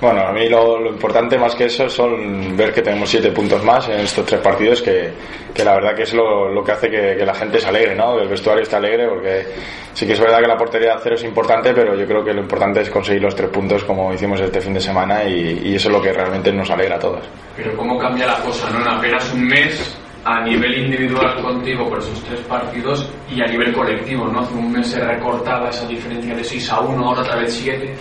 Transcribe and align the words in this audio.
Bueno, 0.00 0.20
a 0.26 0.32
mí 0.32 0.48
lo, 0.48 0.86
importante 0.86 1.38
más 1.38 1.54
que 1.54 1.66
eso 1.66 1.88
son 1.88 2.56
ver 2.56 2.72
que 2.72 2.82
tenemos 2.82 3.08
siete 3.08 3.30
puntos 3.30 3.62
más 3.64 3.88
en 3.88 4.00
estos 4.00 4.26
tres 4.26 4.40
partidos, 4.40 4.82
que, 4.82 5.12
que 5.54 5.64
la 5.64 5.74
verdad 5.74 5.94
que 5.94 6.02
es 6.02 6.12
lo, 6.12 6.62
que 6.64 6.72
hace 6.72 6.90
que, 6.90 7.24
la 7.24 7.34
gente 7.34 7.58
se 7.58 7.68
alegre, 7.68 7.94
¿no? 7.94 8.18
El 8.18 8.28
vestuario 8.28 8.62
está 8.62 8.76
alegre, 8.76 9.08
porque 9.08 9.46
sí 9.94 10.06
que 10.06 10.12
es 10.12 10.20
verdad 10.20 10.40
que 10.40 10.48
la 10.48 10.56
portería 10.56 10.94
de 10.94 11.00
cero 11.02 11.14
es 11.14 11.24
importante, 11.24 11.72
pero 11.72 11.94
yo 11.94 12.06
creo 12.06 12.24
que 12.24 12.34
lo 12.34 12.40
importante 12.40 12.80
es 12.80 12.90
conseguir 12.90 13.22
los 13.22 13.34
tres 13.34 13.50
puntos 13.50 13.84
como 13.84 14.12
hicimos 14.12 14.40
este 14.40 14.60
fin 14.60 14.74
de 14.74 14.80
semana 14.80 15.24
y, 15.24 15.62
y 15.64 15.74
eso 15.76 15.88
es 15.88 15.94
lo 15.94 16.02
que 16.02 16.12
realmente 16.12 16.52
nos 16.52 16.68
alegra 16.70 16.96
a 16.96 16.98
todos. 16.98 17.24
Pero 17.56 17.76
cómo 17.76 17.98
cambia 17.98 18.26
la 18.26 18.36
cosa, 18.40 18.68
¿no? 18.70 18.80
En 18.80 18.88
apenas 18.88 19.32
un 19.32 19.46
mes, 19.46 19.96
a 20.24 20.40
nivel 20.40 20.86
individual 20.86 21.40
contigo 21.42 21.88
por 21.88 21.98
esos 21.98 22.22
tres 22.24 22.40
partidos 22.40 23.08
y 23.30 23.42
a 23.42 23.46
nivel 23.46 23.72
colectivo, 23.72 24.26
¿no? 24.26 24.40
Hace 24.40 24.54
un 24.54 24.72
mes 24.72 24.86
se 24.86 25.00
recortaba 25.04 25.68
esa 25.68 25.86
diferencia 25.86 26.34
de 26.34 26.42
6 26.42 26.70
a 26.72 26.80
1, 26.80 27.06
ahora 27.06 27.20
otra 27.20 27.36
vez 27.36 27.52
7. 27.54 27.94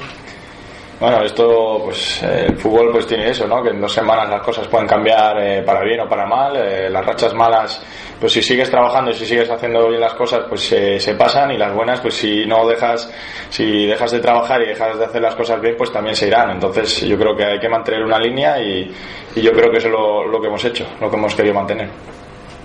Bueno, 1.00 1.22
esto, 1.24 1.82
pues 1.84 2.24
eh, 2.24 2.46
el 2.48 2.58
fútbol 2.58 2.92
pues 2.94 3.06
tiene 3.08 3.30
eso, 3.30 3.46
¿no? 3.46 3.62
Que 3.62 3.70
en 3.72 3.82
dos 3.82 3.92
semanas 3.92 4.30
las 4.30 4.42
cosas 4.42 4.68
pueden 4.68 4.88
cambiar 4.88 5.38
eh, 5.42 5.62
para 5.66 5.84
bien 5.84 6.00
o 6.00 6.08
para 6.08 6.26
mal. 6.26 6.56
eh, 6.56 6.90
las 6.90 7.06
rachas 7.06 7.34
malas, 7.34 7.82
pues 8.20 8.32
si 8.32 8.42
sigues 8.42 8.70
trabajando 8.70 9.12
y 9.12 9.14
si 9.16 9.26
sigues 9.26 9.50
haciendo 9.50 9.90
bien 9.90 10.00
las 10.00 10.14
cosas, 10.14 10.46
pues 10.48 10.72
eh, 10.72 11.00
se 11.00 11.16
pasan 11.16 11.52
y 11.52 11.58
las 11.58 11.74
buenas, 11.74 12.00
pues 12.00 12.14
si 12.14 12.46
no 12.46 12.66
dejas, 12.68 13.12
si 13.50 13.86
dejas 13.88 14.12
de 14.12 14.20
trabajar 14.20 14.62
y 14.62 14.68
dejas 14.68 14.98
de 14.98 15.06
hacer 15.06 15.22
las 15.22 15.36
cosas 15.36 15.60
bien, 15.60 15.76
pues 15.78 15.92
también 15.92 16.16
se 16.16 16.28
irán. 16.28 16.52
Entonces 16.52 17.02
yo 17.02 17.18
creo 17.18 17.36
que 17.36 17.44
hay 17.44 17.60
que 17.60 17.68
mantener 17.70 18.04
una 18.04 18.20
línea 18.20 18.62
y, 18.62 18.90
y 19.36 19.42
yo 19.42 19.52
creo 19.52 19.72
que 19.72 19.80
eso 19.80 19.88
es 19.88 19.94
lo, 19.94 20.26
lo 20.28 20.40
que 20.40 20.48
hemos 20.48 20.64
hecho, 20.64 20.86
lo 21.02 21.10
que 21.10 21.18
hemos 21.18 21.36
querido 21.36 21.56
mantener. 21.56 21.90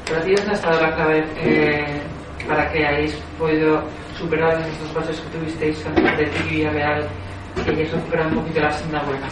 Para 0.09 0.20
ti, 0.23 0.35
¿dónde 0.35 0.51
ha 0.53 0.55
estado 0.55 0.81
la 0.81 0.95
clave 0.95 1.25
para 2.47 2.70
que 2.70 2.87
hayáis 2.87 3.15
podido 3.39 3.83
superar 4.17 4.61
esos 4.61 4.89
pasos 4.95 5.20
que 5.20 5.39
tuvisteis 5.39 5.85
ante 5.87 6.09
Atlético 6.09 6.45
y 6.47 6.55
Villarreal 6.57 7.09
y 7.67 7.70
hayáis 7.70 7.92
recuperado 7.92 8.28
un 8.31 8.34
poquito 8.37 8.61
la 8.61 8.73
senda 8.73 9.01
buena? 9.03 9.27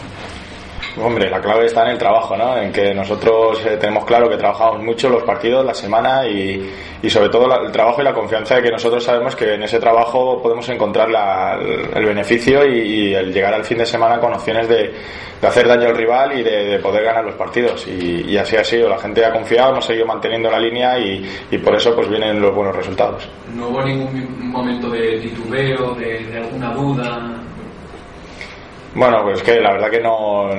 Hombre, 0.99 1.29
la 1.29 1.39
clave 1.39 1.65
está 1.67 1.83
en 1.83 1.89
el 1.89 1.97
trabajo, 1.99 2.35
¿no? 2.35 2.57
En 2.57 2.71
que 2.71 2.91
nosotros 2.91 3.63
eh, 3.67 3.77
tenemos 3.77 4.03
claro 4.03 4.27
que 4.27 4.35
trabajamos 4.37 4.81
mucho 4.81 5.09
los 5.09 5.21
partidos, 5.21 5.63
la 5.63 5.75
semana 5.75 6.25
y, 6.27 6.71
y 7.03 7.09
sobre 7.09 7.29
todo 7.29 7.47
la- 7.47 7.57
el 7.57 7.71
trabajo 7.71 8.01
y 8.01 8.03
la 8.03 8.15
confianza 8.15 8.55
de 8.55 8.63
que 8.63 8.71
nosotros 8.71 9.03
sabemos 9.03 9.35
que 9.35 9.53
en 9.53 9.61
ese 9.61 9.79
trabajo 9.79 10.41
podemos 10.41 10.67
encontrar 10.69 11.07
la- 11.11 11.55
el, 11.61 11.89
el 11.95 12.05
beneficio 12.05 12.65
y, 12.65 12.79
y 12.79 13.13
el 13.13 13.31
llegar 13.31 13.53
al 13.53 13.63
fin 13.63 13.77
de 13.77 13.85
semana 13.85 14.19
con 14.19 14.33
opciones 14.33 14.67
de, 14.67 14.91
de 15.39 15.47
hacer 15.47 15.67
daño 15.67 15.87
al 15.87 15.95
rival 15.95 16.39
y 16.39 16.41
de, 16.41 16.65
de 16.65 16.79
poder 16.79 17.03
ganar 17.03 17.23
los 17.25 17.35
partidos. 17.35 17.85
Y, 17.87 18.25
y 18.31 18.37
así 18.39 18.55
ha 18.55 18.63
sido. 18.63 18.89
La 18.89 18.97
gente 18.97 19.23
ha 19.23 19.31
confiado, 19.31 19.73
hemos 19.73 19.85
seguido 19.85 20.07
manteniendo 20.07 20.49
la 20.49 20.59
línea 20.59 20.97
y, 20.97 21.23
y 21.51 21.57
por 21.59 21.75
eso 21.75 21.93
pues 21.95 22.09
vienen 22.09 22.41
los 22.41 22.55
buenos 22.55 22.75
resultados. 22.75 23.29
No 23.53 23.67
hubo 23.67 23.83
ningún 23.83 24.49
momento 24.51 24.89
de 24.89 25.19
titubeo, 25.19 25.93
de, 25.93 26.25
de 26.25 26.37
alguna 26.39 26.73
duda. 26.73 27.33
Bueno, 28.95 29.21
pues 29.23 29.43
que 29.43 29.59
la 29.59 29.73
verdad 29.73 29.89
que 29.89 29.99
no, 29.99 30.49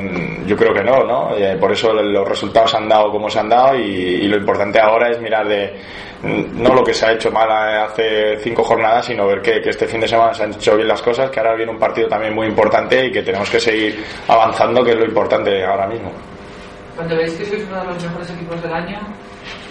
yo 0.47 0.57
creo 0.57 0.73
que 0.73 0.83
no, 0.83 1.03
¿no? 1.05 1.37
Eh, 1.37 1.57
por 1.59 1.73
eso 1.73 1.93
los 1.93 2.29
resultados 2.29 2.75
han 2.75 2.89
dado 2.89 3.11
como 3.11 3.29
se 3.29 3.41
han 3.41 3.49
dado 3.49 3.77
y, 3.77 4.29
lo 4.29 4.37
importante 4.37 4.79
ahora 4.81 5.11
es 5.11 5.21
mirar 5.21 5.49
de 5.49 5.73
no 6.23 6.75
lo 6.75 6.85
que 6.85 6.93
se 6.93 7.07
ha 7.07 7.13
hecho 7.13 7.31
mal 7.31 7.51
hace 7.51 8.37
cinco 8.39 8.63
jornadas, 8.63 9.07
sino 9.07 9.27
ver 9.27 9.41
que, 9.41 9.61
este 9.65 9.87
fin 9.87 10.01
de 10.01 10.09
semana 10.09 10.35
se 10.35 10.45
han 10.45 10.53
hecho 10.53 10.77
bien 10.77 10.89
las 10.89 11.03
cosas, 11.03 11.31
que 11.31 11.41
ahora 11.41 11.55
viene 11.55 11.73
un 11.73 11.79
partido 11.79 12.09
también 12.09 12.35
muy 12.35 12.47
importante 12.47 13.07
y 13.07 13.13
que 13.13 13.23
tenemos 13.23 13.49
que 13.51 13.59
seguir 13.59 14.05
avanzando, 14.29 14.85
que 14.85 14.91
es 14.91 14.97
lo 14.97 15.05
importante 15.05 15.65
ahora 15.65 15.87
mismo. 15.87 16.13
Cuando 16.95 17.17
veis 17.17 17.33
que 17.35 17.45
sois 17.45 17.65
uno 17.65 17.81
de 17.81 17.87
los 17.87 18.03
mejores 18.03 18.31
equipos 18.31 18.63
del 18.63 18.73
año, 18.73 18.99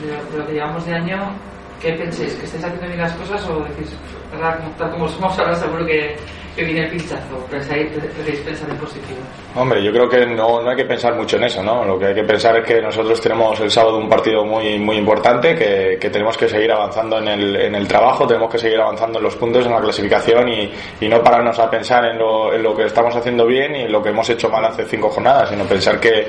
de 0.02 0.38
lo, 0.38 0.46
que 0.48 0.54
llevamos 0.54 0.86
de 0.86 0.94
año, 0.94 1.36
¿qué 1.82 1.94
pensáis? 1.94 2.34
¿Que 2.36 2.46
estáis 2.46 2.64
haciendo 2.64 2.88
bien 2.88 3.00
las 3.02 3.14
cosas 3.14 3.48
o 3.50 3.60
decís, 3.64 3.94
verdad, 4.32 4.60
tal 4.78 4.92
como 4.92 5.08
somos 5.10 5.38
ahora, 5.38 5.56
seguro 5.56 5.86
que, 5.86 6.16
que 6.58 6.64
viene 6.64 6.86
el 6.86 6.90
pinchazo? 6.90 7.38
¿Pensáis, 7.52 7.88
¿Preferís 7.92 8.40
pensar 8.40 8.70
en 8.70 8.78
positivo? 8.78 9.20
Hombre, 9.56 9.84
yo 9.84 9.92
creo 9.92 10.10
que 10.10 10.26
no, 10.26 10.62
no 10.62 10.70
hay 10.72 10.76
que 10.76 10.86
pensar 10.86 11.16
mucho 11.16 11.38
en 11.38 11.44
eso, 11.44 11.62
¿no? 11.62 11.86
Lo 11.86 12.00
que 12.00 12.08
hay 12.08 12.16
que 12.16 12.24
pensar 12.24 12.58
es 12.58 12.66
que 12.66 12.82
nosotros 12.82 13.22
tenemos 13.22 13.60
el 13.60 13.70
sábado 13.70 13.98
un 13.98 14.10
partido 14.10 14.44
muy, 14.44 14.80
muy 14.80 14.98
importante, 14.98 15.56
que, 15.56 15.98
que 16.02 16.10
tenemos 16.10 16.36
que 16.36 16.50
seguir 16.50 16.72
avanzando 16.72 17.20
en 17.20 17.28
el, 17.28 17.56
en 17.56 17.76
el 17.76 17.88
trabajo, 17.88 18.26
tenemos 18.26 18.52
que 18.52 18.58
seguir 18.58 18.80
avanzando 18.80 19.20
en 19.20 19.24
los 19.24 19.36
puntos, 19.36 19.66
en 19.68 19.72
la 19.72 19.80
clasificación 19.80 20.50
y, 20.50 20.72
y 21.00 21.08
no 21.08 21.24
pararnos 21.24 21.60
a 21.60 21.70
pensar 21.70 22.06
en 22.06 22.18
lo, 22.18 22.52
en 22.52 22.64
lo 22.64 22.76
que 22.76 22.86
estamos 22.86 23.16
haciendo 23.16 23.46
bien 23.46 23.76
y 23.76 23.82
en 23.84 23.92
lo 23.92 24.02
que 24.02 24.10
hemos 24.10 24.28
hecho 24.28 24.50
mal 24.50 24.66
hace 24.66 24.84
cinco 24.86 25.10
jornadas, 25.10 25.50
sino 25.50 25.64
pensar 25.66 26.00
que, 26.00 26.28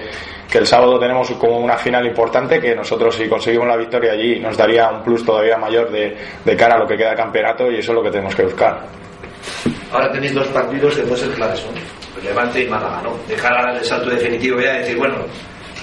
que 0.51 0.59
el 0.59 0.67
sábado 0.67 0.99
tenemos 0.99 1.31
como 1.33 1.59
una 1.59 1.79
final 1.79 2.07
importante, 2.07 2.61
que 2.61 2.75
nosotros 2.75 3.15
si 3.15 3.27
conseguimos 3.29 3.67
la 3.67 3.77
victoria 3.77 4.13
allí 4.13 4.39
nos 4.39 4.59
daría 4.59 4.91
un 4.91 5.03
plus 5.03 5.25
todavía 5.25 5.57
mayor 5.57 5.91
de, 5.91 6.15
de 6.45 6.57
cara 6.57 6.75
a 6.75 6.79
lo 6.79 6.87
que 6.87 6.99
queda 6.99 7.15
campeonato 7.15 7.71
y 7.71 7.79
eso 7.79 7.93
es 7.93 7.97
lo 7.97 8.03
que 8.03 8.11
tenemos 8.11 8.37
que 8.37 8.43
buscar. 8.43 8.98
Ahora 9.93 10.13
tenéis 10.13 10.35
dos 10.35 10.47
partidos 10.49 10.95
que 10.97 11.03
pueden 11.03 11.25
ser 11.27 11.35
claves, 11.35 11.65
¿no? 11.65 12.23
Levante 12.23 12.63
y 12.63 12.69
Málaga, 12.69 13.01
¿no? 13.03 13.17
Dejar 13.27 13.77
el 13.77 13.85
salto 13.85 14.11
definitivo 14.11 14.61
ya 14.61 14.77
y 14.77 14.79
decir, 14.81 14.97
bueno, 14.97 15.17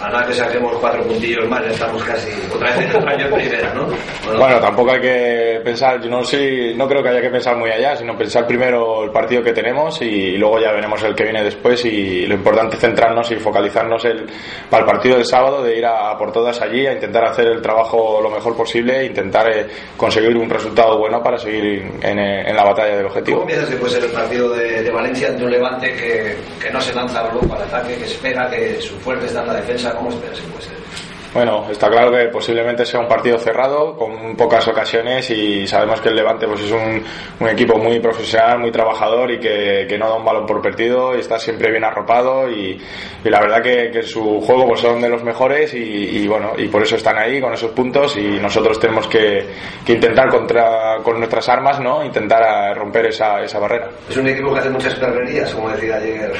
a 0.01 0.09
nada 0.09 0.25
que 0.27 0.33
saquemos 0.33 0.75
cuatro 0.79 1.03
puntillos 1.03 1.47
más, 1.47 1.63
ya 1.63 1.71
estamos 1.71 2.03
casi 2.03 2.29
otra 2.53 2.75
vez 2.75 2.93
año 2.95 3.27
en 3.27 3.33
primera, 3.33 3.73
¿no? 3.73 3.85
Bueno, 4.25 4.39
Bueno, 4.39 4.59
tampoco 4.59 4.91
hay 4.91 5.01
que 5.01 5.61
pensar, 5.63 6.01
yo 6.01 6.09
no 6.09 6.23
sé, 6.23 6.73
no 6.75 6.87
creo 6.87 7.01
que 7.01 7.09
haya 7.09 7.21
que 7.21 7.29
pensar 7.29 7.55
muy 7.57 7.69
allá, 7.71 7.95
sino 7.95 8.17
pensar 8.17 8.45
primero 8.45 9.03
el 9.03 9.11
partido 9.11 9.41
que 9.41 9.53
tenemos 9.53 10.01
y 10.01 10.37
luego 10.37 10.59
ya 10.59 10.71
veremos 10.73 11.01
el 11.03 11.15
que 11.15 11.23
viene 11.23 11.43
después 11.43 11.83
y 11.85 12.25
lo 12.25 12.35
importante 12.35 12.75
es 12.75 12.81
centrarnos 12.81 13.31
y 13.31 13.35
focalizarnos 13.37 14.03
el, 14.05 14.25
para 14.69 14.83
el 14.83 14.89
partido 14.89 15.15
del 15.15 15.25
sábado, 15.25 15.63
de 15.63 15.77
ir 15.77 15.85
a, 15.85 16.17
por 16.17 16.31
todas 16.31 16.61
allí, 16.61 16.85
a 16.85 16.93
intentar 16.93 17.23
hacer 17.25 17.47
el 17.47 17.61
trabajo 17.61 18.19
lo 18.21 18.29
mejor 18.29 18.55
posible 18.55 18.99
e 18.99 19.05
intentar 19.05 19.49
eh, 19.49 19.67
conseguir 19.95 20.35
un 20.35 20.49
resultado 20.49 20.97
bueno 20.97 21.21
para 21.23 21.37
seguir 21.37 21.83
en, 22.01 22.19
eh, 22.19 22.49
en 22.49 22.55
la 22.55 22.63
batalla 22.65 22.95
del 22.97 23.03
¿Cómo 23.05 23.09
objetivo. 23.09 23.45
piensas 23.45 23.69
que 23.69 23.75
puede 23.77 23.93
ser 23.93 24.03
el 24.03 24.11
partido 24.11 24.49
de, 24.49 24.83
de 24.83 24.91
Valencia 24.91 25.29
ante 25.29 25.43
un 25.43 25.51
Levante 25.51 25.93
que, 25.93 26.35
que 26.61 26.71
no 26.71 26.81
se 26.81 26.93
lanza 26.93 27.23
luego 27.31 27.55
al 27.55 27.61
ataque, 27.61 27.95
que 27.95 28.05
espera, 28.05 28.49
que 28.49 28.81
su 28.81 28.95
fuerte 28.99 29.27
está 29.27 29.41
en 29.41 29.47
la 29.47 29.53
defensa? 29.55 29.84
¿Cómo 29.93 30.09
esperas 30.09 30.39
que 30.39 30.47
puede 30.47 30.63
ser? 30.63 31.04
Bueno, 31.35 31.65
está 31.69 31.89
claro 31.89 32.13
que 32.13 32.29
posiblemente 32.29 32.85
sea 32.85 33.01
un 33.01 33.09
partido 33.09 33.37
cerrado, 33.37 33.97
con 33.97 34.37
pocas 34.37 34.65
ocasiones 34.69 35.29
y 35.31 35.67
sabemos 35.67 35.99
que 35.99 36.07
el 36.07 36.15
Levante 36.15 36.47
pues 36.47 36.61
es 36.61 36.71
un, 36.71 37.03
un 37.41 37.49
equipo 37.49 37.77
muy 37.77 37.99
profesional, 37.99 38.59
muy 38.59 38.71
trabajador 38.71 39.29
y 39.31 39.37
que, 39.37 39.85
que 39.85 39.97
no 39.97 40.07
da 40.07 40.15
un 40.15 40.23
balón 40.23 40.45
por 40.45 40.61
partido 40.61 41.13
y 41.13 41.19
está 41.19 41.37
siempre 41.37 41.71
bien 41.71 41.83
arropado 41.83 42.49
y, 42.49 42.81
y 43.21 43.29
la 43.29 43.41
verdad 43.41 43.61
que, 43.61 43.91
que 43.91 44.03
su 44.03 44.39
juego 44.39 44.65
pues 44.65 44.79
son 44.79 45.01
de 45.01 45.09
los 45.09 45.25
mejores 45.25 45.73
y, 45.73 45.77
y 45.77 46.25
bueno, 46.25 46.53
y 46.57 46.69
por 46.69 46.81
eso 46.83 46.95
están 46.95 47.17
ahí 47.17 47.41
con 47.41 47.53
esos 47.53 47.71
puntos 47.71 48.15
y 48.15 48.39
nosotros 48.39 48.79
tenemos 48.79 49.05
que, 49.09 49.45
que 49.85 49.91
intentar 49.91 50.29
contra, 50.29 50.99
con 51.03 51.17
nuestras 51.17 51.49
armas, 51.49 51.81
¿no? 51.81 52.01
Intentar 52.05 52.43
eh, 52.43 52.73
romper 52.75 53.07
esa, 53.07 53.41
esa 53.41 53.59
barrera. 53.59 53.89
Es 54.09 54.15
un 54.15 54.27
equipo 54.29 54.53
que 54.53 54.59
hace 54.61 54.69
muchas 54.69 54.95
perrerías, 54.95 55.53
como 55.53 55.69
decía 55.71 55.97
ayer. 55.97 56.31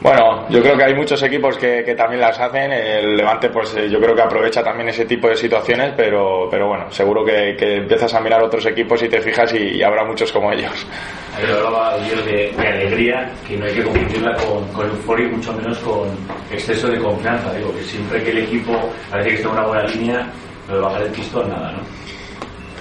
Bueno, 0.00 0.46
yo 0.50 0.62
creo 0.62 0.76
que 0.76 0.84
hay 0.84 0.94
muchos 0.94 1.20
equipos 1.22 1.56
que, 1.58 1.82
que 1.82 1.94
también 1.94 2.20
las 2.20 2.38
hacen. 2.38 2.70
El 2.70 3.16
Levante, 3.16 3.48
pues 3.48 3.74
eh, 3.74 3.88
yo 3.96 4.02
creo 4.02 4.14
que 4.14 4.22
aprovecha 4.22 4.62
también 4.62 4.90
ese 4.90 5.06
tipo 5.06 5.26
de 5.26 5.36
situaciones, 5.36 5.94
pero, 5.96 6.48
pero 6.50 6.68
bueno, 6.68 6.90
seguro 6.90 7.24
que, 7.24 7.56
que 7.58 7.76
empiezas 7.76 8.12
a 8.12 8.20
mirar 8.20 8.42
otros 8.42 8.66
equipos 8.66 9.02
y 9.02 9.08
te 9.08 9.22
fijas 9.22 9.54
y, 9.54 9.78
y 9.78 9.82
habrá 9.82 10.04
muchos 10.04 10.30
como 10.30 10.52
ellos. 10.52 10.86
Ayer 11.34 11.50
hablaba 11.50 11.96
yo 12.06 12.22
de, 12.22 12.52
de 12.52 12.68
alegría, 12.68 13.32
que 13.48 13.56
no 13.56 13.64
hay 13.64 13.72
que 13.72 13.82
confundirla 13.82 14.34
con, 14.34 14.68
con 14.74 14.86
euforia 14.86 15.26
y 15.26 15.30
mucho 15.30 15.52
menos 15.54 15.78
con 15.78 16.08
exceso 16.52 16.88
de 16.88 16.98
confianza. 16.98 17.54
Digo 17.54 17.74
que 17.74 17.82
siempre 17.84 18.22
que 18.22 18.30
el 18.32 18.38
equipo 18.38 18.72
parece 19.10 19.30
que 19.30 19.34
está 19.36 19.48
en 19.48 19.54
una 19.54 19.66
buena 19.66 19.84
línea, 19.84 20.26
lo 20.68 20.74
de 20.74 20.80
bajar 20.82 21.02
el 21.02 21.10
pistón, 21.12 21.48
nada, 21.48 21.72
¿no? 21.72 21.78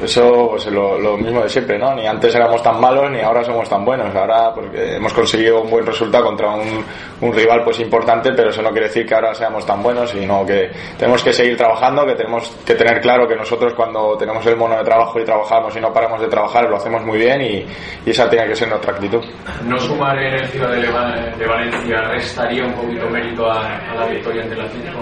Eso, 0.04 0.50
pues 0.50 0.66
lo, 0.68 1.00
lo 1.00 1.18
mismo 1.18 1.42
de 1.42 1.50
siempre, 1.50 1.80
¿no? 1.80 1.96
Ni 1.96 2.06
antes 2.06 2.36
éramos 2.36 2.62
tan 2.62 2.80
malos 2.80 3.10
ni 3.10 3.22
ahora 3.22 3.44
somos 3.44 3.70
tan 3.70 3.86
buenos. 3.86 4.14
Ahora, 4.14 4.54
porque 4.54 4.96
hemos 4.96 5.14
conseguido 5.14 5.62
un 5.62 5.70
buen 5.70 5.86
resultado 5.86 6.26
contra 6.26 6.50
un, 6.50 6.84
un 7.22 7.34
rival 7.34 7.64
pues 7.64 7.80
importante, 7.80 8.32
pero 8.34 8.50
eso 8.50 8.62
no 8.62 8.72
quiere 8.72 8.88
decir 8.88 9.06
que 9.06 9.16
ahora 9.16 9.34
seamos 9.34 9.66
tan 9.66 9.82
buenos, 9.82 10.10
sino 10.10 10.46
que 10.46 10.70
tenemos 10.98 11.24
que 11.24 11.32
seguir 11.32 11.56
trabajando, 11.56 12.06
que 12.06 12.16
tenemos 12.16 12.50
que 12.66 12.76
tener 12.76 13.02
claro 13.02 13.28
que 13.28 13.36
nosotros 13.36 13.74
cuando 13.74 14.18
tenemos 14.18 14.46
el 14.46 14.58
mono 14.58 14.78
de 14.78 14.84
trabajo 14.84 15.20
y 15.20 15.24
trabajamos 15.24 15.76
y 15.76 15.80
no 15.80 15.94
paramos 15.94 16.20
de 16.20 16.28
trabajar, 16.28 16.70
lo 16.70 16.76
hacemos 16.76 17.04
muy 17.04 17.18
bien 17.18 17.42
y, 17.42 17.66
esa 18.06 18.30
tiene 18.30 18.48
que 18.48 18.56
ser 18.56 18.70
nuestra 18.70 18.94
actitud. 18.94 19.22
No 19.66 19.78
sumar 19.78 20.18
en 20.18 20.36
el 20.36 20.48
Ciudad 20.48 20.72
de 20.72 21.46
Valencia 21.46 22.02
restaría 22.12 22.64
un 22.64 22.74
poquito 22.74 23.10
mérito 23.10 23.50
a, 23.50 23.78
a 23.78 23.96
la 23.96 24.06
victoria 24.08 24.44
ante 24.44 24.56
el 24.56 24.62
Atlético. 24.62 25.00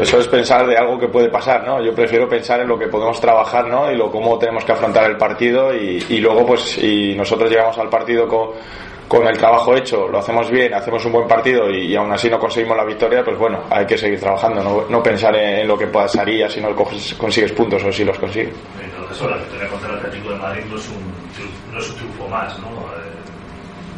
Eso 0.00 0.18
es 0.20 0.28
pensar 0.28 0.66
de 0.66 0.76
algo 0.76 0.98
que 0.98 1.08
puede 1.08 1.28
pasar, 1.28 1.64
¿no? 1.64 1.82
Yo 1.82 1.94
prefiero 1.94 2.28
pensar 2.28 2.60
en 2.60 2.68
lo 2.68 2.78
que 2.78 2.86
podemos 2.88 3.20
trabajar, 3.20 3.66
¿no? 3.68 3.90
Y 3.90 3.96
lo 3.96 4.10
cómo 4.10 4.38
tenemos 4.38 4.64
que 4.64 4.72
afrontar 4.72 5.10
el 5.10 5.16
partido 5.16 5.74
y, 5.74 6.04
y 6.08 6.18
luego, 6.18 6.46
pues, 6.46 6.62
si 6.62 7.14
nosotros 7.14 7.50
llegamos 7.50 7.76
al 7.78 7.88
partido 7.88 8.26
con, 8.28 8.50
con 9.08 9.26
el 9.26 9.38
trabajo 9.38 9.74
hecho, 9.74 10.08
lo 10.08 10.18
hacemos 10.18 10.50
bien, 10.50 10.74
hacemos 10.74 11.04
un 11.04 11.12
buen 11.12 11.26
partido 11.28 11.70
y, 11.70 11.86
y 11.92 11.96
aún 11.96 12.12
así 12.12 12.28
no 12.28 12.38
conseguimos 12.38 12.76
la 12.76 12.84
victoria, 12.84 13.24
pues 13.24 13.38
bueno, 13.38 13.60
hay 13.70 13.86
que 13.86 13.96
seguir 13.96 14.20
trabajando, 14.20 14.62
no, 14.62 14.84
no 14.88 15.02
pensar 15.02 15.34
en, 15.36 15.66
lo 15.66 15.78
que 15.78 15.86
pasaría 15.86 16.48
si 16.48 16.60
no 16.60 16.74
coges- 16.76 17.16
consigues 17.16 17.52
puntos 17.52 17.82
o 17.84 17.90
si 17.92 18.04
los 18.04 18.18
consigues. 18.18 18.54
En 18.82 18.90
todo 18.90 19.06
caso, 19.08 19.28
la 19.30 19.36
victoria 19.38 19.68
contra 19.68 19.90
el 19.90 19.96
Atlético 19.96 20.30
de 20.30 20.36
Madrid 20.36 20.62
no 20.70 20.76
es 20.76 20.88
un, 20.88 21.72
no 21.72 21.78
es 21.78 21.88
un 21.90 21.96
triunfo 21.96 22.28
más, 22.28 22.58
¿no? 22.58 22.66
Eh, 22.68 23.18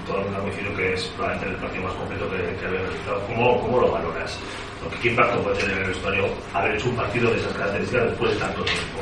todo 0.07 0.19
el 0.21 0.25
mundo 0.31 0.77
que 0.77 0.93
es 0.95 1.05
probablemente 1.17 1.55
el 1.55 1.61
partido 1.61 1.85
más 1.85 1.93
completo 1.95 2.25
que, 2.31 2.37
que 2.61 2.67
habéis 2.67 2.83
realizado. 2.83 3.21
¿Cómo, 3.29 3.61
¿Cómo 3.61 3.81
lo 3.81 3.91
valoras? 3.93 4.39
Porque 4.83 4.99
¿Qué 5.03 5.09
impacto 5.09 5.43
puede 5.43 5.57
tener 5.57 5.77
en 5.77 5.83
el 5.83 5.89
vestuario 5.89 6.25
haber 6.55 6.75
hecho 6.75 6.89
un 6.89 6.97
partido 6.97 7.31
de 7.31 7.37
esas 7.39 7.53
características 7.53 8.05
después 8.11 8.33
de 8.33 8.39
tanto 8.39 8.63
tiempo? 8.63 9.01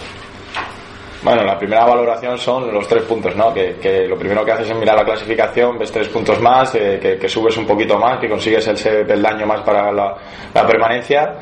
Bueno, 1.21 1.43
la 1.43 1.59
primera 1.59 1.85
valoración 1.85 2.39
son 2.39 2.73
los 2.73 2.87
tres 2.87 3.03
puntos, 3.03 3.35
¿no? 3.35 3.53
Que, 3.53 3.77
que 3.83 4.07
lo 4.07 4.17
primero 4.17 4.45
que 4.45 4.53
haces 4.53 4.71
es 4.71 4.77
mirar 4.77 4.97
la 4.97 5.05
clasificación, 5.05 5.77
ves 5.77 5.91
tres 5.91 6.09
puntos 6.09 6.41
más, 6.41 6.73
eh, 6.77 7.01
que, 7.03 7.19
que 7.19 7.29
subes 7.29 7.57
un 7.57 7.67
poquito 7.67 7.99
más, 7.99 8.21
que 8.21 8.29
consigues 8.29 8.67
el 8.69 9.05
peldaño 9.05 9.45
más 9.45 9.63
para 9.63 9.91
la, 9.91 10.17
la 10.55 10.67
permanencia. 10.67 11.39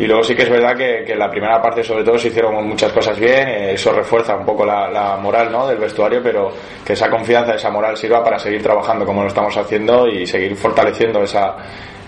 Y 0.00 0.06
luego 0.06 0.24
sí 0.24 0.34
que 0.34 0.44
es 0.44 0.48
verdad 0.48 0.74
que, 0.74 1.04
que, 1.06 1.14
la 1.14 1.28
primera 1.30 1.60
parte 1.60 1.84
sobre 1.84 2.02
todo 2.02 2.18
se 2.18 2.28
hicieron 2.28 2.66
muchas 2.66 2.90
cosas 2.90 3.20
bien, 3.20 3.46
eso 3.48 3.92
refuerza 3.92 4.34
un 4.34 4.46
poco 4.46 4.64
la, 4.64 4.88
la, 4.90 5.18
moral 5.18 5.52
¿no? 5.52 5.66
del 5.66 5.76
vestuario, 5.76 6.22
pero 6.22 6.50
que 6.82 6.94
esa 6.94 7.10
confianza, 7.10 7.52
esa 7.52 7.70
moral 7.70 7.98
sirva 7.98 8.24
para 8.24 8.38
seguir 8.38 8.62
trabajando 8.62 9.04
como 9.04 9.20
lo 9.20 9.28
estamos 9.28 9.54
haciendo 9.58 10.08
y 10.08 10.26
seguir 10.26 10.56
fortaleciendo 10.56 11.22
esa, 11.22 11.54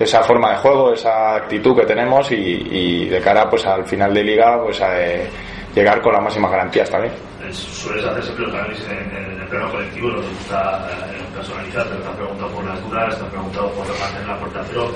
esa 0.01 0.23
forma 0.23 0.53
de 0.53 0.57
juego, 0.57 0.95
esa 0.95 1.35
actitud 1.35 1.77
que 1.77 1.85
tenemos 1.85 2.33
y, 2.33 2.67
y 2.71 3.09
de 3.11 3.21
cara 3.21 3.51
pues 3.51 3.67
al 3.67 3.85
final 3.85 4.15
de 4.15 4.25
liga 4.25 4.59
pues 4.65 4.81
a, 4.81 4.99
eh, 4.99 5.29
llegar 5.75 6.01
con 6.01 6.15
las 6.15 6.23
máximas 6.23 6.51
garantías 6.51 6.89
también. 6.89 7.13
Sueles 7.51 8.07
hacer 8.07 8.23
siempre 8.23 8.47
los 8.47 8.55
análisis 8.55 8.87
en, 8.89 9.17
en, 9.17 9.41
el 9.43 9.49
plano 9.49 9.71
colectivo, 9.71 10.09
no 10.09 10.21
te 10.23 10.29
gusta 10.29 10.89
eh, 10.91 11.23
personalizar, 11.35 11.87
te 11.89 12.09
han 12.09 12.17
preguntado 12.17 12.51
por 12.53 12.65
las 12.65 12.83
duras, 12.89 13.19
te 13.19 13.23
han 13.23 13.31
preguntado 13.31 13.71
por 13.73 13.87
mantener 13.87 14.29
la 14.29 14.39
puerta 14.39 14.65
cero 14.67 14.91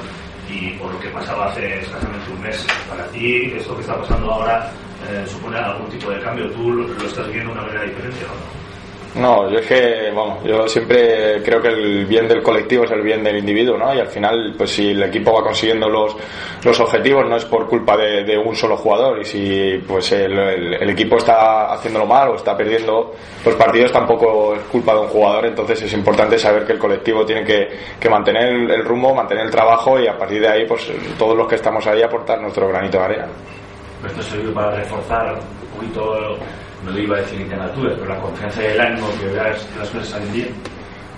y 0.49 0.71
por 0.79 0.93
lo 0.93 1.01
que 1.01 1.09
pasaba 1.09 1.47
hace 1.47 1.81
escasamente 1.81 2.31
un 2.31 2.41
mes. 2.41 2.67
Para 2.89 3.07
ti, 3.09 3.53
esto 3.57 3.75
que 3.75 3.81
está 3.83 3.99
pasando 3.99 4.33
ahora 4.33 4.71
eh, 5.09 5.25
supone 5.27 5.59
algún 5.59 5.89
tipo 5.91 6.11
de 6.11 6.21
cambio, 6.21 6.51
tú 6.51 6.71
lo, 6.71 6.87
lo 6.89 7.07
estás 7.07 7.31
viendo 7.31 7.53
de 7.53 7.59
una 7.59 7.67
manera 7.67 7.85
diferente 7.85 8.25
o 8.25 8.29
no? 8.29 8.66
No, 9.15 9.49
yo 9.51 9.59
es 9.61 9.67
que, 9.67 10.11
bueno, 10.13 10.39
yo 10.45 10.69
siempre 10.69 11.43
creo 11.43 11.63
que 11.63 11.69
el 11.69 12.05
bien 12.05 12.29
del 12.29 12.43
colectivo 12.43 12.85
es 12.85 12.91
el 12.91 13.01
bien 13.01 13.25
del 13.25 13.39
individuo, 13.39 13.79
¿no? 13.79 13.95
Y 13.95 13.99
al 13.99 14.09
final, 14.09 14.55
pues 14.59 14.71
si 14.73 14.91
el 14.91 15.03
equipo 15.05 15.33
va 15.33 15.43
consiguiendo 15.43 15.89
los, 15.89 16.15
los 16.63 16.79
objetivos, 16.81 17.27
no 17.27 17.37
es 17.37 17.45
por 17.47 17.67
culpa 17.67 17.97
de, 17.97 18.37
un 18.37 18.55
solo 18.55 18.77
jugador. 18.77 19.21
Y 19.21 19.25
si 19.25 19.85
pues 19.87 20.13
el, 20.13 20.91
equipo 20.91 21.17
está 21.17 21.73
haciéndolo 21.73 22.05
mal 22.05 22.29
o 22.29 22.35
está 22.37 22.55
perdiendo 22.55 23.15
los 23.45 23.55
partidos, 23.55 23.91
tampoco 23.91 24.55
es 24.55 24.61
culpa 24.65 24.93
de 24.93 25.01
un 25.01 25.09
jugador. 25.09 25.47
Entonces 25.47 25.81
es 25.81 25.93
importante 25.95 26.39
saber 26.39 26.67
que 26.67 26.75
el 26.75 26.79
colectivo 26.79 27.25
tiene 27.25 27.43
que, 27.43 27.69
que 27.99 28.11
mantener 28.11 28.49
el, 28.49 28.71
el 28.71 28.85
rumbo, 28.85 29.15
mantener 29.15 29.47
el 29.47 29.51
trabajo 29.51 29.99
y 29.99 30.07
a 30.07 30.19
partir 30.19 30.43
de 30.43 30.49
ahí, 30.49 30.67
pues 30.67 30.91
todos 31.19 31.37
los 31.37 31.49
que 31.49 31.55
estamos 31.55 31.87
ahí 31.87 32.03
aportar 32.03 32.41
nuestro 32.43 32.69
granito 32.69 32.99
de 32.99 33.05
arena. 33.05 33.29
Esto 34.07 34.23
sirve 34.23 34.53
para 34.53 34.73
reforzar 34.73 35.33
un 35.35 35.69
poquito 35.79 36.37
no 36.93 36.99
iba 36.99 37.17
a 37.17 37.21
decir 37.21 37.41
internaturas, 37.41 37.95
pero 37.99 38.15
la 38.15 38.21
confianza 38.21 38.63
y 38.63 38.67
el 38.67 38.81
ánimo 38.81 39.09
que 39.21 39.27
veas 39.27 39.65
que 39.65 39.79
las 39.79 39.91
cosas 39.91 40.09
salen 40.09 40.33
bien. 40.33 40.49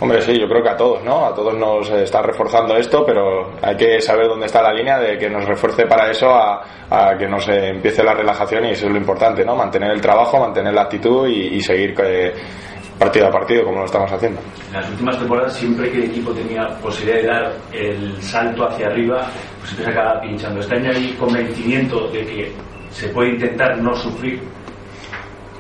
Hombre, 0.01 0.23
sí, 0.23 0.39
yo 0.39 0.49
creo 0.49 0.63
que 0.63 0.69
a 0.69 0.77
todos, 0.77 1.03
¿no? 1.03 1.27
A 1.27 1.35
todos 1.35 1.55
nos 1.59 1.91
está 1.91 2.23
reforzando 2.23 2.77
esto, 2.77 3.05
pero 3.05 3.51
hay 3.61 3.77
que 3.77 4.01
saber 4.01 4.29
dónde 4.29 4.47
está 4.47 4.63
la 4.63 4.73
línea 4.73 4.97
de 5.01 5.19
que 5.19 5.29
nos 5.29 5.45
refuerce 5.45 5.87
para 5.87 6.09
eso 6.09 6.29
a, 6.31 6.63
a 6.89 7.19
que 7.19 7.27
nos 7.27 7.49
empiece 7.49 8.05
la 8.05 8.15
relajación 8.15 8.65
y 8.67 8.71
eso 8.71 8.87
es 8.87 8.93
lo 8.93 8.99
importante, 8.99 9.45
¿no? 9.45 9.57
Mantener 9.57 9.91
el 9.91 10.01
trabajo, 10.01 10.39
mantener 10.39 10.73
la 10.73 10.83
actitud 10.83 11.27
y, 11.27 11.57
y 11.57 11.61
seguir 11.61 11.97
eh, 12.05 12.33
partido 12.97 13.27
a 13.27 13.31
partido 13.33 13.65
como 13.65 13.81
lo 13.81 13.87
estamos 13.87 14.13
haciendo. 14.13 14.41
En 14.69 14.75
las 14.75 14.89
últimas 14.91 15.19
temporadas, 15.19 15.57
siempre 15.57 15.91
que 15.91 15.99
el 15.99 16.05
equipo 16.05 16.31
tenía 16.31 16.69
posibilidad 16.81 17.21
de 17.21 17.27
dar 17.27 17.53
el 17.73 18.23
salto 18.23 18.69
hacia 18.69 18.87
arriba, 18.87 19.27
pues 19.59 19.71
siempre 19.71 19.93
se 19.93 19.99
acaba 19.99 20.21
pinchando. 20.21 20.61
Este 20.61 20.77
año 20.77 20.91
hay 20.95 21.13
convencimiento 21.15 22.07
de 22.09 22.25
que 22.25 22.53
se 22.91 23.09
puede 23.09 23.31
intentar 23.31 23.79
no 23.79 23.95
sufrir 23.97 24.41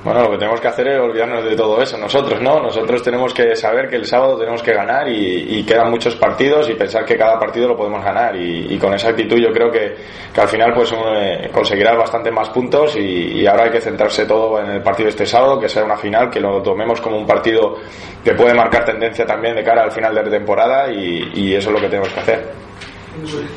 bueno, 0.04 0.22
lo 0.22 0.30
que 0.30 0.38
tenemos 0.38 0.60
que 0.60 0.68
hacer 0.68 0.88
es 0.88 1.00
olvidarnos 1.00 1.44
de 1.44 1.56
todo 1.56 1.82
eso 1.82 1.98
nosotros, 1.98 2.40
¿no? 2.40 2.60
Nosotros 2.60 3.02
tenemos 3.02 3.34
que 3.34 3.56
saber 3.56 3.88
que 3.88 3.96
el 3.96 4.06
sábado 4.06 4.38
tenemos 4.38 4.62
que 4.62 4.72
ganar 4.72 5.08
y, 5.08 5.64
quedan 5.64 5.90
muchos 5.90 6.14
partidos 6.14 6.70
y 6.70 6.74
pensar 6.74 7.04
que 7.04 7.16
cada 7.16 7.38
partido 7.38 7.68
lo 7.68 7.76
podemos 7.76 8.02
ganar 8.02 8.34
y, 8.36 8.78
con 8.78 8.94
esa 8.94 9.10
actitud 9.10 9.36
yo 9.38 9.52
creo 9.52 9.70
que, 9.70 9.96
que 10.32 10.40
al 10.40 10.48
final 10.48 10.72
pues 10.72 10.92
eh, 10.92 11.50
conseguirás 11.52 11.96
bastante 11.96 12.30
más 12.30 12.48
puntos 12.50 12.96
y, 12.96 13.44
ahora 13.46 13.64
hay 13.64 13.70
que 13.70 13.80
centrarse 13.80 14.24
todo 14.24 14.60
en 14.60 14.70
el 14.70 14.82
partido 14.82 15.08
este 15.08 15.26
sábado, 15.26 15.58
que 15.58 15.68
sea 15.68 15.84
una 15.84 15.96
final, 15.96 16.30
que 16.30 16.40
lo 16.40 16.62
tomemos 16.62 17.00
como 17.00 17.18
un 17.18 17.26
partido 17.26 17.76
que 18.22 18.34
puede 18.34 18.54
marcar 18.54 18.84
tendencia 18.84 19.26
también 19.26 19.56
de 19.56 19.64
cara 19.64 19.82
al 19.82 19.92
final 19.92 20.14
de 20.14 20.22
la 20.22 20.30
temporada 20.30 20.92
y, 20.92 21.54
eso 21.54 21.70
es 21.70 21.74
lo 21.74 21.80
que 21.80 21.88
tenemos 21.88 22.08
que 22.10 22.20
hacer. 22.20 22.52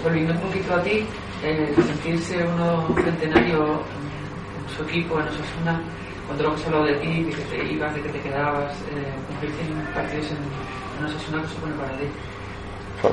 Volviendo 0.03 0.33
un 0.33 0.39
poquito 0.39 0.73
a 0.73 0.81
ti, 0.81 1.05
eh, 1.43 1.73
sentirse 1.75 2.37
uno 2.43 2.87
centenario 2.95 3.73
en 3.73 4.75
su 4.75 4.83
equipo, 4.83 5.19
en 5.19 5.27
Osasuna, 5.27 5.81
cuando 6.37 6.57
se 6.57 6.65
hablado 6.67 6.85
de 6.85 6.95
ti, 6.95 7.23
de 7.23 7.31
que 7.31 7.41
te 7.43 7.73
ibas, 7.73 7.93
de 7.93 8.01
que 8.01 8.09
te 8.09 8.19
quedabas, 8.21 8.71
eh, 8.83 9.13
cumplir 9.27 9.51
100 9.51 9.93
partidos 9.93 10.31
en, 10.31 10.37
en 10.99 11.05
Osasuna, 11.05 11.41
¿qué 11.41 11.47
supone 11.49 11.73
para 11.75 11.97
ti? 11.97 12.05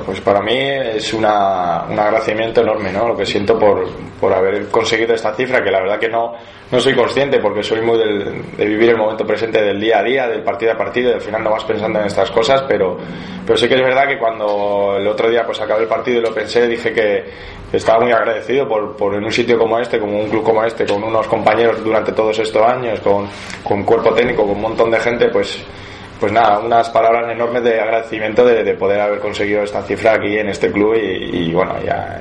Pues 0.05 0.21
para 0.21 0.39
mí 0.41 0.55
es 0.55 1.13
una, 1.13 1.85
un 1.89 1.97
agradecimiento 1.97 2.61
enorme, 2.61 2.91
¿no? 2.91 3.07
Lo 3.07 3.17
que 3.17 3.25
siento 3.25 3.57
por, 3.57 3.87
por 4.19 4.31
haber 4.31 4.67
conseguido 4.67 5.15
esta 5.15 5.33
cifra, 5.33 5.63
que 5.63 5.71
la 5.71 5.79
verdad 5.79 5.97
que 5.97 6.07
no, 6.07 6.35
no 6.71 6.79
soy 6.79 6.93
consciente 6.93 7.39
porque 7.39 7.63
soy 7.63 7.81
muy 7.81 7.97
del, 7.97 8.55
de 8.55 8.65
vivir 8.65 8.89
el 8.89 8.97
momento 8.97 9.25
presente 9.25 9.59
del 9.59 9.79
día 9.79 9.99
a 9.99 10.03
día, 10.03 10.27
del 10.27 10.43
partido 10.43 10.73
a 10.73 10.77
partido, 10.77 11.15
al 11.15 11.21
final 11.21 11.43
no 11.43 11.49
vas 11.49 11.63
pensando 11.63 11.99
en 11.99 12.05
estas 12.05 12.29
cosas, 12.29 12.63
pero, 12.67 12.97
pero 13.43 13.57
sí 13.57 13.67
que 13.67 13.75
es 13.75 13.81
verdad 13.81 14.07
que 14.07 14.19
cuando 14.19 14.95
el 14.97 15.07
otro 15.07 15.27
día 15.27 15.43
pues 15.43 15.59
acabé 15.59 15.81
el 15.81 15.87
partido 15.87 16.19
y 16.19 16.21
lo 16.21 16.35
pensé, 16.35 16.67
dije 16.67 16.93
que, 16.93 17.25
que 17.71 17.77
estaba 17.77 17.99
muy 17.99 18.11
agradecido 18.11 18.67
por, 18.67 18.95
por 18.95 19.15
en 19.15 19.23
un 19.23 19.31
sitio 19.31 19.57
como 19.57 19.79
este, 19.79 19.99
como 19.99 20.19
un 20.19 20.29
club 20.29 20.43
como 20.43 20.63
este, 20.63 20.85
con 20.85 21.03
unos 21.03 21.25
compañeros 21.25 21.83
durante 21.83 22.11
todos 22.11 22.37
estos 22.37 22.61
años, 22.61 22.99
con, 22.99 23.27
con 23.63 23.83
cuerpo 23.83 24.13
técnico, 24.13 24.43
con 24.43 24.51
un 24.51 24.61
montón 24.61 24.91
de 24.91 24.99
gente, 24.99 25.29
pues 25.29 25.65
pues 26.19 26.31
nada, 26.31 26.59
unas 26.59 26.89
palabras 26.89 27.31
enormes 27.31 27.63
de 27.63 27.79
agradecimiento 27.79 28.45
de, 28.45 28.63
de, 28.63 28.73
poder 28.73 28.99
haber 28.99 29.19
conseguido 29.19 29.63
esta 29.63 29.81
cifra 29.83 30.15
aquí 30.15 30.37
en 30.37 30.49
este 30.49 30.71
club 30.71 30.95
y, 30.95 31.49
y 31.49 31.53
bueno, 31.53 31.75
ya 31.83 32.19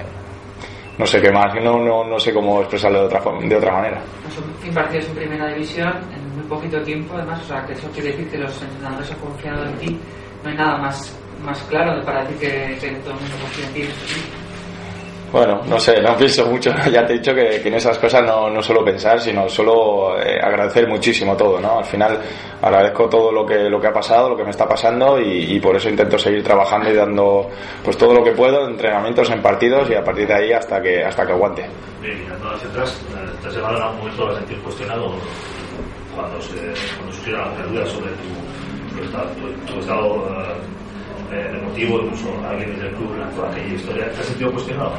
no 0.98 1.06
sé 1.06 1.20
qué 1.20 1.30
más, 1.30 1.54
no, 1.62 1.78
no, 1.78 2.04
no 2.04 2.18
sé 2.18 2.34
cómo 2.34 2.60
expresarlo 2.60 3.00
de 3.00 3.06
otra, 3.06 3.22
de 3.40 3.56
otra 3.56 3.72
manera. 3.72 4.02
Son 4.34 4.44
100 4.60 4.74
partidos 4.74 5.06
en 5.06 5.14
primera 5.14 5.46
división 5.54 5.92
en 6.12 6.34
muy 6.34 6.44
poquito 6.48 6.82
tiempo, 6.82 7.14
además, 7.14 7.40
o 7.42 7.46
sea, 7.46 7.64
que 7.64 7.72
eso 7.72 7.88
quiere 7.92 8.10
decir 8.10 8.28
que 8.30 8.38
los 8.38 8.62
entrenadores 8.62 9.10
han 9.12 9.18
confiado 9.18 9.64
en 9.64 9.78
ti. 9.78 10.00
No 10.42 10.50
hay 10.50 10.56
nada 10.56 10.76
más, 10.78 11.16
más 11.44 11.62
claro 11.64 12.04
para 12.04 12.24
decir 12.24 12.38
que, 12.38 12.78
que 12.80 12.94
todo 12.96 13.14
el 13.14 13.20
mundo 13.20 13.36
confía 13.42 13.66
en 13.66 13.74
ti. 13.74 13.82
Bueno, 15.30 15.60
no 15.66 15.78
sé, 15.78 16.00
no 16.00 16.16
pienso 16.16 16.46
mucho. 16.46 16.70
Ya 16.90 17.06
te 17.06 17.12
he 17.12 17.18
dicho 17.18 17.34
que, 17.34 17.56
en 17.56 17.74
esas 17.74 17.98
cosas 17.98 18.24
no, 18.24 18.48
no 18.48 18.62
suelo 18.62 18.84
pensar, 18.84 19.20
sino 19.20 19.48
solo 19.48 20.18
eh, 20.18 20.40
agradecer 20.42 20.88
muchísimo 20.88 21.36
todo, 21.36 21.60
¿no? 21.60 21.78
Al 21.78 21.84
final 21.84 22.18
agradezco 22.62 23.08
todo 23.08 23.30
lo 23.30 23.44
que, 23.44 23.68
lo 23.68 23.80
que 23.80 23.88
ha 23.88 23.92
pasado, 23.92 24.30
lo 24.30 24.36
que 24.36 24.44
me 24.44 24.50
está 24.50 24.66
pasando 24.66 25.20
y, 25.20 25.60
por 25.60 25.76
eso 25.76 25.88
intento 25.88 26.18
seguir 26.18 26.42
trabajando 26.42 26.90
y 26.90 26.94
dando 26.94 27.50
pues 27.84 27.96
todo 27.98 28.14
lo 28.14 28.24
que 28.24 28.32
puedo, 28.32 28.64
en 28.64 28.72
entrenamientos, 28.72 29.28
en 29.30 29.42
partidos 29.42 29.90
y 29.90 29.94
a 29.94 30.02
partir 30.02 30.26
de 30.26 30.34
ahí 30.34 30.52
hasta 30.52 30.80
que, 30.80 31.04
hasta 31.04 31.26
que 31.26 31.32
aguante. 31.32 31.68
Bien, 32.00 32.18
mirando 32.22 32.50
hacia 32.50 32.68
atrás, 32.70 33.00
¿te 33.42 33.48
has 33.48 33.54
llegado 33.54 33.76
en 33.76 33.82
algún 33.82 33.98
momento 33.98 34.28
a 34.28 34.34
sentir 34.36 34.58
cuestionado 34.60 35.12
cuando, 36.14 36.40
se, 36.40 36.56
cuando 36.96 37.12
surgieron 37.12 37.58
las 37.58 37.70
dudas 37.70 37.88
sobre 37.90 38.10
tu, 38.12 39.04
estado, 39.78 40.14
uh, 40.14 40.87
eh, 41.32 41.48
deportivo, 41.52 42.00
incluso 42.00 42.28
alguien 42.48 42.78
del 42.78 42.90
club 42.92 43.16
lanzó 43.18 43.46
aquella 43.46 43.74
historia. 43.74 44.10
¿Te 44.12 44.20
has 44.20 44.26
sentido 44.26 44.52
cuestionado? 44.52 44.92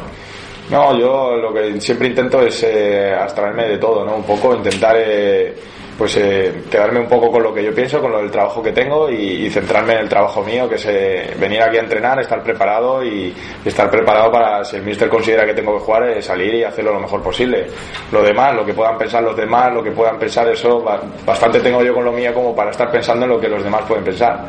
No, 0.69 0.97
yo 0.99 1.35
lo 1.37 1.53
que 1.53 1.81
siempre 1.81 2.07
intento 2.07 2.41
es 2.41 2.63
eh, 2.63 3.13
abstraerme 3.13 3.67
de 3.67 3.77
todo, 3.77 4.05
¿no? 4.05 4.17
Un 4.17 4.23
poco 4.23 4.55
intentar 4.55 4.95
eh, 4.97 5.55
pues 5.99 6.15
eh, 6.15 6.63
quedarme 6.71 7.01
un 7.01 7.07
poco 7.07 7.29
con 7.29 7.43
lo 7.43 7.53
que 7.53 7.61
yo 7.61 7.75
pienso, 7.75 7.99
con 7.99 8.13
lo 8.13 8.19
del 8.19 8.31
trabajo 8.31 8.63
que 8.63 8.71
tengo 8.71 9.09
y, 9.09 9.49
centrarme 9.49 9.95
en 9.95 9.99
el 9.99 10.09
trabajo 10.09 10.41
mío, 10.41 10.69
que 10.69 10.75
es 10.75 10.85
eh, 10.85 11.35
venir 11.37 11.61
aquí 11.61 11.75
a 11.75 11.81
entrenar, 11.81 12.17
estar 12.21 12.41
preparado 12.41 13.03
y, 13.03 13.35
y, 13.65 13.67
estar 13.67 13.91
preparado 13.91 14.31
para, 14.31 14.63
si 14.63 14.77
el 14.77 14.83
míster 14.83 15.09
considera 15.09 15.45
que 15.45 15.53
tengo 15.53 15.77
que 15.77 15.83
jugar, 15.83 16.09
eh, 16.09 16.21
salir 16.21 16.55
y 16.55 16.63
hacerlo 16.63 16.93
lo 16.93 17.01
mejor 17.01 17.21
posible. 17.21 17.67
Lo 18.13 18.23
demás, 18.23 18.55
lo 18.55 18.65
que 18.65 18.73
puedan 18.73 18.97
pensar 18.97 19.21
los 19.21 19.35
demás, 19.35 19.73
lo 19.73 19.83
que 19.83 19.91
puedan 19.91 20.17
pensar, 20.17 20.47
eso 20.47 20.81
bastante 21.25 21.59
tengo 21.59 21.83
yo 21.83 21.93
con 21.93 22.05
lo 22.05 22.13
mío 22.13 22.33
como 22.33 22.55
para 22.55 22.71
estar 22.71 22.89
pensando 22.89 23.25
en 23.25 23.31
lo 23.31 23.39
que 23.41 23.49
los 23.49 23.61
demás 23.61 23.81
pueden 23.85 24.05
pensar 24.05 24.45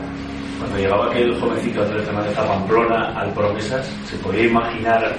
cuando 0.60 0.78
llegaba 0.78 1.06
aquel 1.06 1.34
jovencito 1.40 1.84
de 1.86 2.00
de 2.00 2.32
Pamplona 2.36 3.18
al 3.18 3.32
Promesas, 3.32 3.86
¿se 4.04 4.16
podía 4.18 4.44
imaginar 4.44 5.16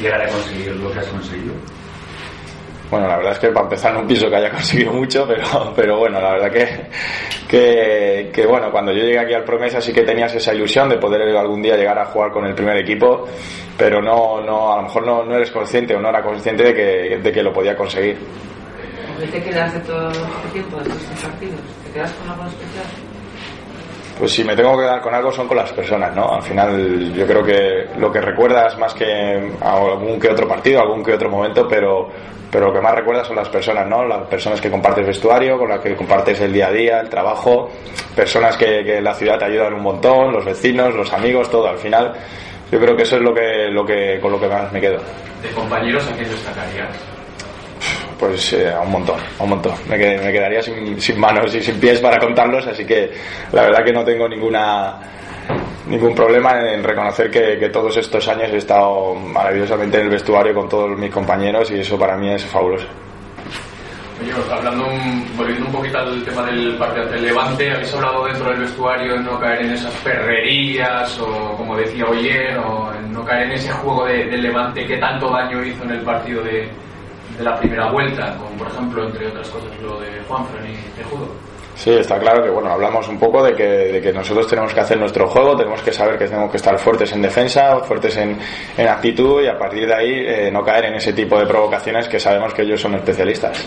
llegar 0.00 0.20
a 0.20 0.28
conseguir 0.28 0.76
lo 0.76 0.92
que 0.92 0.98
has 0.98 1.06
conseguido? 1.06 1.54
Bueno, 2.90 3.08
la 3.08 3.16
verdad 3.16 3.32
es 3.32 3.38
que 3.38 3.48
para 3.48 3.64
empezar 3.64 3.94
no 3.94 4.06
pienso 4.06 4.28
que 4.28 4.36
haya 4.36 4.50
conseguido 4.50 4.92
mucho, 4.92 5.26
pero, 5.26 5.72
pero 5.74 5.98
bueno, 5.98 6.20
la 6.20 6.32
verdad 6.32 6.50
que, 6.50 6.68
que, 7.48 8.30
que, 8.30 8.46
bueno, 8.46 8.70
cuando 8.70 8.92
yo 8.92 9.02
llegué 9.02 9.18
aquí 9.18 9.32
al 9.32 9.44
Promesa 9.44 9.80
sí 9.80 9.94
que 9.94 10.02
tenías 10.02 10.34
esa 10.34 10.52
ilusión 10.52 10.90
de 10.90 10.98
poder 10.98 11.22
algún 11.34 11.62
día 11.62 11.74
llegar 11.74 11.98
a 11.98 12.04
jugar 12.04 12.30
con 12.30 12.44
el 12.44 12.54
primer 12.54 12.76
equipo, 12.76 13.26
pero 13.78 14.02
no, 14.02 14.42
no, 14.42 14.74
a 14.74 14.76
lo 14.76 14.82
mejor 14.82 15.06
no, 15.06 15.24
no 15.24 15.36
eres 15.36 15.50
consciente 15.50 15.96
o 15.96 16.00
no 16.00 16.10
era 16.10 16.22
consciente 16.22 16.64
de 16.64 16.74
que, 16.74 17.18
de 17.18 17.32
que 17.32 17.42
lo 17.42 17.50
podía 17.50 17.74
conseguir. 17.74 18.18
¿Qué 19.18 19.26
te 19.28 19.42
quedas 19.42 19.72
de 19.72 19.80
todo 19.80 20.10
este 20.10 20.48
tiempo, 20.52 20.76
de 20.78 20.90
estos 20.90 21.22
partidos? 21.22 21.60
¿Te 21.86 21.92
quedas 21.92 22.12
con 22.12 22.28
algo 22.28 22.44
especial? 22.44 23.11
Pues 24.22 24.34
si 24.34 24.44
me 24.44 24.54
tengo 24.54 24.78
que 24.78 24.84
dar 24.84 25.00
con 25.00 25.12
algo 25.12 25.32
son 25.32 25.48
con 25.48 25.56
las 25.56 25.72
personas, 25.72 26.14
¿no? 26.14 26.32
Al 26.32 26.42
final 26.42 27.12
yo 27.12 27.26
creo 27.26 27.42
que 27.42 27.88
lo 27.98 28.12
que 28.12 28.20
recuerdas 28.20 28.78
más 28.78 28.94
que 28.94 29.50
algún 29.60 30.20
que 30.20 30.28
otro 30.28 30.46
partido, 30.46 30.80
algún 30.80 31.02
que 31.02 31.14
otro 31.14 31.28
momento, 31.28 31.66
pero, 31.66 32.08
pero 32.48 32.68
lo 32.68 32.72
que 32.72 32.80
más 32.80 32.94
recuerdas 32.94 33.26
son 33.26 33.34
las 33.34 33.48
personas, 33.48 33.84
¿no? 33.88 34.06
Las 34.06 34.28
personas 34.28 34.60
que 34.60 34.70
compartes 34.70 35.04
vestuario, 35.04 35.58
con 35.58 35.68
las 35.68 35.80
que 35.80 35.96
compartes 35.96 36.40
el 36.40 36.52
día 36.52 36.68
a 36.68 36.70
día, 36.70 37.00
el 37.00 37.08
trabajo, 37.08 37.68
personas 38.14 38.56
que, 38.56 38.84
que 38.84 38.98
en 38.98 39.02
la 39.02 39.14
ciudad 39.14 39.40
te 39.40 39.46
ayudan 39.46 39.74
un 39.74 39.82
montón, 39.82 40.32
los 40.32 40.44
vecinos, 40.44 40.94
los 40.94 41.12
amigos, 41.12 41.50
todo. 41.50 41.66
Al 41.66 41.78
final 41.78 42.12
yo 42.70 42.78
creo 42.78 42.96
que 42.96 43.02
eso 43.02 43.16
es 43.16 43.22
lo 43.22 43.34
que, 43.34 43.70
lo 43.72 43.84
que, 43.84 44.20
con 44.22 44.30
lo 44.30 44.38
que 44.38 44.46
más 44.46 44.72
me 44.72 44.80
quedo. 44.80 45.00
De 45.42 45.50
compañeros, 45.52 46.06
¿a 46.06 46.12
quién 46.12 46.30
destacarías? 46.30 47.21
Pues 48.22 48.52
eh, 48.52 48.70
a 48.72 48.82
un 48.82 48.92
montón, 48.92 49.18
a 49.36 49.42
un 49.42 49.48
montón. 49.50 49.72
Me, 49.88 49.96
qued- 49.98 50.22
me 50.22 50.30
quedaría 50.30 50.62
sin, 50.62 51.00
sin 51.00 51.18
manos 51.18 51.52
y 51.56 51.60
sin 51.60 51.80
pies 51.80 51.98
para 51.98 52.20
contarlos, 52.20 52.64
así 52.68 52.84
que 52.84 53.10
la 53.50 53.62
verdad 53.62 53.84
que 53.84 53.92
no 53.92 54.04
tengo 54.04 54.28
ninguna 54.28 54.94
ningún 55.88 56.14
problema 56.14 56.70
en 56.70 56.84
reconocer 56.84 57.28
que, 57.32 57.68
todos 57.70 57.96
estos 57.96 58.28
años 58.28 58.48
he 58.52 58.58
estado 58.58 59.16
maravillosamente 59.16 59.98
en 59.98 60.04
el 60.04 60.10
vestuario 60.10 60.54
con 60.54 60.68
todos 60.68 60.96
mis 60.96 61.10
compañeros 61.10 61.68
y 61.72 61.80
eso 61.80 61.98
para 61.98 62.16
mí 62.16 62.32
es 62.32 62.44
fabuloso. 62.44 62.86
Oye, 64.22 64.30
hablando 64.52 64.86
un, 64.86 65.26
volviendo 65.36 65.66
un 65.66 65.72
poquito 65.72 65.98
al 65.98 66.22
tema 66.22 66.44
del 66.46 66.76
partido 66.76 67.02
ante 67.02 67.16
el 67.16 67.24
Levante, 67.24 67.72
habéis 67.72 67.92
hablado 67.92 68.24
dentro 68.26 68.50
del 68.50 68.60
vestuario 68.60 69.16
en 69.16 69.24
no 69.24 69.40
caer 69.40 69.62
en 69.62 69.72
esas 69.72 69.92
perrerías 69.94 71.18
o 71.18 71.56
como 71.56 71.76
decía 71.76 72.04
Oyer, 72.06 72.56
o 72.58 72.92
en 72.96 73.12
no 73.12 73.24
caer 73.24 73.46
en 73.48 73.52
ese 73.54 73.72
juego 73.72 74.04
de, 74.06 74.26
del 74.26 74.42
Levante 74.42 74.86
que 74.86 74.98
tanto 74.98 75.28
daño 75.28 75.64
hizo 75.64 75.82
en 75.82 75.90
el 75.90 76.00
partido 76.02 76.44
de, 76.44 76.68
de 77.36 77.44
la 77.44 77.58
primera 77.58 77.90
vuelta, 77.90 78.36
como 78.36 78.50
por 78.56 78.68
ejemplo, 78.68 79.04
entre 79.06 79.28
otras 79.28 79.48
cosas, 79.48 79.70
lo 79.82 80.00
de 80.00 80.20
Juanfran 80.28 80.66
y 80.66 80.76
Tejudo. 80.96 81.28
Sí, 81.74 81.90
está 81.90 82.18
claro 82.18 82.42
que 82.42 82.50
bueno, 82.50 82.70
hablamos 82.70 83.08
un 83.08 83.18
poco 83.18 83.42
de 83.42 83.54
que, 83.54 83.64
de 83.64 84.00
que 84.00 84.12
nosotros 84.12 84.46
tenemos 84.46 84.74
que 84.74 84.80
hacer 84.80 84.98
nuestro 84.98 85.26
juego, 85.26 85.56
tenemos 85.56 85.80
que 85.82 85.92
saber 85.92 86.18
que 86.18 86.26
tenemos 86.26 86.50
que 86.50 86.58
estar 86.58 86.78
fuertes 86.78 87.12
en 87.12 87.22
defensa, 87.22 87.80
fuertes 87.80 88.16
en, 88.18 88.38
en 88.76 88.88
actitud 88.88 89.42
y 89.42 89.48
a 89.48 89.58
partir 89.58 89.86
de 89.86 89.94
ahí 89.94 90.12
eh, 90.26 90.50
no 90.52 90.62
caer 90.62 90.86
en 90.86 90.94
ese 90.94 91.12
tipo 91.12 91.38
de 91.38 91.46
provocaciones 91.46 92.08
que 92.08 92.20
sabemos 92.20 92.52
que 92.52 92.62
ellos 92.62 92.80
son 92.80 92.94
especialistas. 92.94 93.66